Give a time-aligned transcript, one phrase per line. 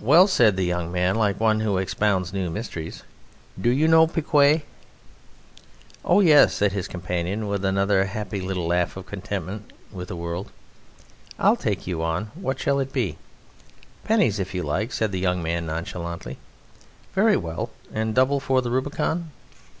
[0.00, 3.04] "Well," said the young man like one who expounds new mysteries,
[3.60, 4.64] "do you know piquet?"
[6.04, 10.50] "Oh, yes," said his companion with another happy little laugh of contentment with the world.
[11.38, 12.32] "I'll take you on.
[12.34, 13.16] What shall it be?"
[14.02, 16.38] "Pennies if you like," said the young man nonchalantly.
[17.14, 19.30] "Very well, and double for the Rubicon."